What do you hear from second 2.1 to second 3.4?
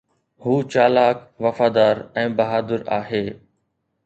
۽ بهادر آهي